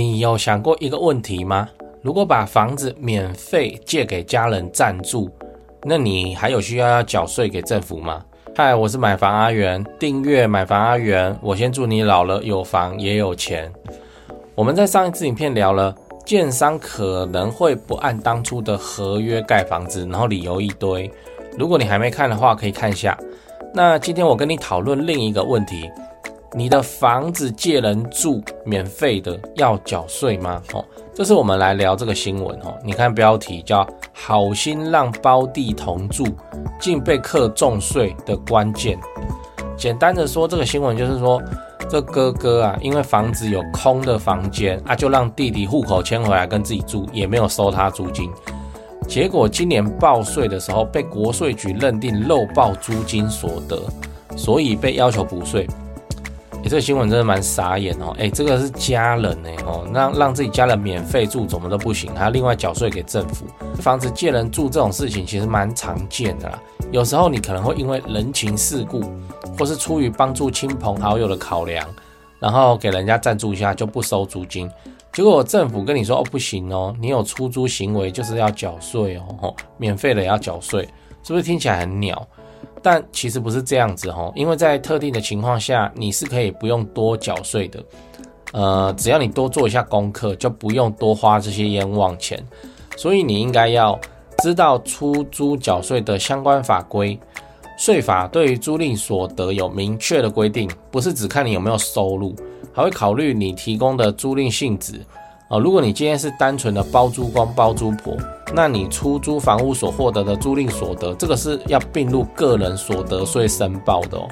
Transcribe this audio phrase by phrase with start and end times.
[0.00, 1.68] 你有想过一个问题吗？
[2.00, 5.28] 如果把房子免费借给家人暂住，
[5.84, 8.24] 那你还有需要要缴税给政府吗？
[8.56, 13.70] 嗨，我是买房阿元，订阅买房阿元，我先祝你老了有房也有钱。
[14.54, 21.10] 我们在上一次影片聊了，建商可能会不按当初的合约盖房子，然后理由一堆。
[21.58, 23.18] 如果你还没看的话，可以看一下。
[23.74, 25.90] 那今天我跟你讨论另一个问题。
[26.52, 30.60] 你的房子借人住，免费的要缴税吗？
[30.72, 32.76] 哦，这是我们来聊这个新闻哦。
[32.84, 36.26] 你看标题叫“好心让胞弟同住，
[36.80, 38.98] 竟被课重税”的关键。
[39.76, 41.40] 简单的说，这个新闻就是说，
[41.88, 48.28] 这哥哥啊，因为房子有空的房间啊，就让弟弟户口迁回来跟自己住，也没有收他租金。
[49.06, 53.80] 结果今年报税的时候，被国税局认定漏报租金所得，
[54.36, 55.64] 所以被要求补税。
[56.70, 58.14] 这个新闻真的蛮傻眼哦！
[58.16, 63.44] 诶，这个是家人呢哦，让让自己家人免费住怎么都不行，还要另外缴税给政府。
[63.82, 66.62] 房子借人住这种事情其实蛮常见的啦。
[66.92, 69.02] 有时候你可能会因为人情世故，
[69.58, 71.84] 或是出于帮助亲朋好友的考量，
[72.38, 74.70] 然后给人家暂住一下就不收租金。
[75.12, 80.88] 结果政府跟你说哦不行哦，你有出租行为就是要缴税哦，免费的也要缴税，
[81.24, 82.24] 是不是听起来很鸟？
[82.82, 87.84] 但其实不是这样子吼，因为在特定的情况下，你是可以不用多缴税的，
[88.52, 92.42] 呃，只要你多做一下功课，就不用多花这些冤枉钱。
[92.96, 93.98] 所以你应该要
[94.38, 97.18] 知道出租缴税的相关法规。
[97.78, 102.34] 税法对于租赁所得有明确的规定，不是只看你有没有收入，
[102.74, 105.00] 还会考虑你提供的租赁性质。
[105.48, 108.14] 哦，如果你今天是单纯的包租公包租婆，
[108.52, 114.28] 那你出租房屋所获得的租赁所得，这个是要并入个人所得税申报的哦。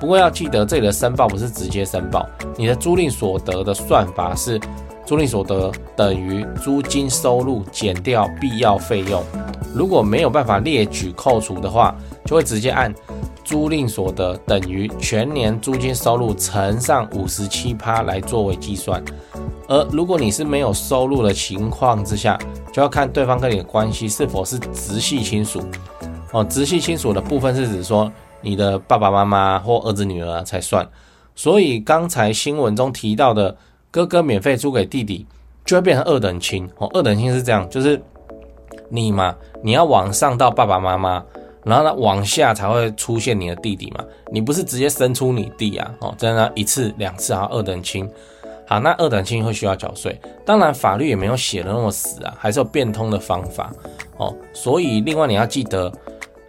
[0.00, 2.26] 不过要记得，这里的申报不是直接申报，
[2.56, 4.60] 你的租赁所得的算法是
[5.06, 9.22] 租赁所得等于租金收入减掉必要费用。
[9.74, 11.94] 如果没有办法列举扣除的话，
[12.24, 12.92] 就会直接按
[13.44, 19.02] 租赁所得等于全年租金收入乘上五十七趴来作为计算。
[19.66, 22.38] 而如果你是没有收入的情况之下，
[22.74, 25.62] 就要看对方跟你的关系是否是直系亲属。
[26.32, 30.84] 哦，直系亲属的部分是指说你的爸爸妈妈或儿子女儿才算。
[31.36, 33.56] 所以刚才新闻中提到的
[33.92, 35.24] 哥哥免费租给弟弟，
[35.64, 36.68] 就会变成二等亲。
[36.78, 38.02] 哦，二等亲是这样，就是
[38.88, 41.24] 你嘛，你要往上到爸爸妈妈，
[41.62, 44.04] 然后呢往下才会出现你的弟弟嘛。
[44.32, 45.94] 你不是直接生出你弟啊？
[46.00, 48.10] 哦，这样一次两次啊，二等亲。
[48.66, 53.70] 好，那二等亲会需要缴税，当然法律也没有写的那么死啊，还是有变通的方法
[54.16, 54.34] 哦。
[54.52, 55.92] 所以另外你要记得，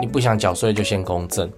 [0.00, 1.50] 你不想缴税就先公证，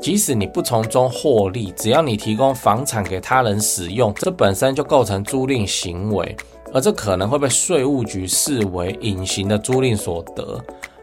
[0.00, 6.34] 即使你不从中获利，只要你提供房产给他人使用，这本身就构成租赁行为，
[6.72, 10.58] 而这可能会被税务局视为隐形的租赁所得。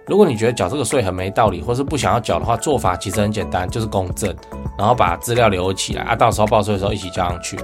[0.08, 4.36] 如果你觉得缴这个税很没道理，或是不想要缴的话，做法其实很简单，就是公证，
[4.76, 7.56] 然后把资料留起来啊，到时候报税的时候一起交上去。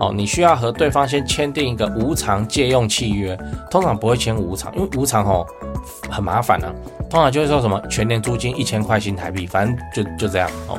[0.00, 3.36] 哦，你需要和对方先签订一个无偿借用契约，
[3.70, 5.46] 通常不会签无偿，因为无偿哦
[6.08, 6.72] 很麻烦啊。
[7.10, 10.78] 通常就会说什么全年租金一千块新台币，反正就就这样哦。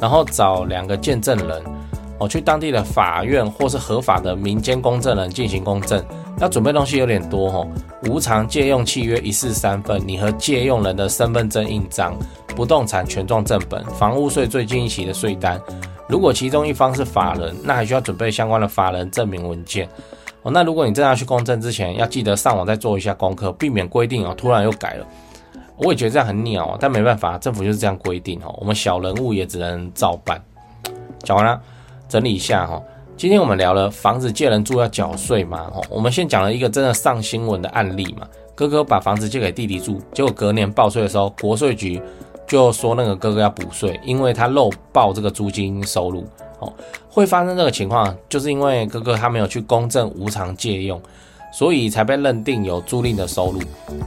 [0.00, 1.62] 然后找两个见证人
[2.18, 6.04] 哦，去当地的法院或是合法的民间公证人进行公证。
[6.38, 7.68] 要准备东西有点多哦，
[8.08, 12.14] 无偿借用契约一式三份，你和借用人的身份证印章、
[12.48, 15.58] 不动产权状正本、房屋税最近一期的税单。
[16.08, 19.88] 如果其中一方是法人，那还需要准备相关的法人证明文件
[20.42, 20.50] 哦。
[20.52, 25.06] 那如果你真的要去公证之前，要记得上网再做一下功课，避免规定哦突然又改了。
[25.76, 28.54] 我也觉得这样很鸟，但没办法，政府就是这样规定哦。
[28.58, 30.40] 我们小人物也只能照办。
[31.22, 31.60] 讲完了，
[32.08, 32.80] 整理一下哈。
[33.16, 35.70] 今天我们聊了房子借人住要缴税嘛？
[35.74, 38.26] 哦，我们先讲了一个真的上新闻的案例嘛。
[38.54, 42.00] 哥哥把房子借给弟弟住，结果隔年报税的时候，国税局。
[42.46, 46.24] 就说那个哥哥要补税，因为他漏报这个租金收入，
[46.60, 46.72] 哦，
[47.08, 51.00] 会发生这个情况，就是因为哥哥他没有去公证无偿借用，
[51.52, 53.60] 所以才被认定有租赁的收入。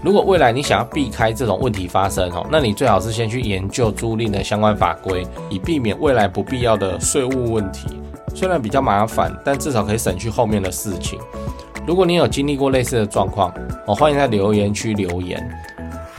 [0.03, 7.87] 如果未来你想要避开这种问题发生，哦，那你最好是先去研究租赁的相关法规，以避免未来不必要的税务问题。
[8.35, 11.19] 虽然比较麻烦，但至少可以省去后面的事情。
[11.85, 13.51] 如果你有经历过类似的状况，
[13.87, 15.43] 我欢迎在留言区留言。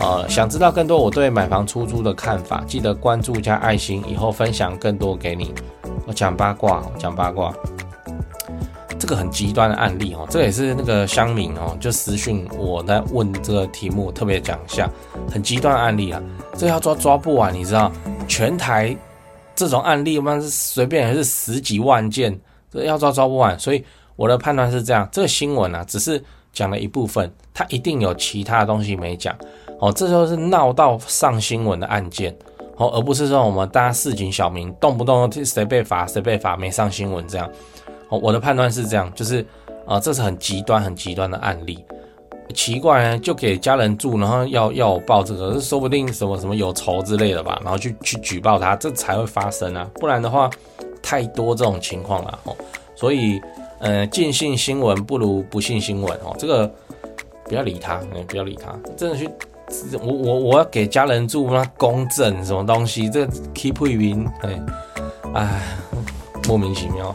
[0.00, 5.54] 呃，想知道更多我对买房出租的看法，记得关注加爱心，以后分享更多给你。
[6.06, 7.52] 我讲八卦，讲八卦。
[8.98, 14.90] 这个很极端的案例哦，这也是那个乡民哦，就私讯我在问这个题目，特别讲一下
[15.30, 16.22] 很极端案例啊。
[16.56, 17.92] 这要抓抓不完，你知道，
[18.26, 18.96] 全台
[19.54, 22.38] 这种案例，我们是随便还是十几万件，
[22.70, 23.58] 这要抓抓不完。
[23.58, 23.84] 所以
[24.16, 29.34] 我的判断是这样，这个新闻啊，只是讲了一部分，它一定有其他的东西没讲
[29.80, 29.92] 哦。
[29.92, 32.34] 这就是闹到上新闻的案件
[32.76, 37.50] 哦，而不是说我们大家市井小民动不动谁被罚谁被罚没上新闻这样。
[38.08, 39.44] 哦我的判断是这样，就是，
[39.86, 41.84] 啊、这是很极端、很极端的案例。
[42.52, 49.88] 奇怪呢，就给家人住，然后要要我报这个，说不定什么什么有仇之类的吧，然后去去举报他，这才会发生啊。
[49.94, 50.50] 不然的话，
[51.00, 52.56] 太多这种情况了哦。
[52.96, 53.40] 所以，
[53.78, 56.34] 呃，尽信新闻不如不信新闻哦。
[56.36, 56.68] 这个
[57.44, 58.76] 不要理他，嗯，不要理他。
[58.96, 59.30] 真的去，
[60.02, 64.62] 我我我要给家人住，那公证什么东西，这 keep 不平，哎，
[65.34, 65.62] 哎，
[66.48, 67.14] 莫名其妙。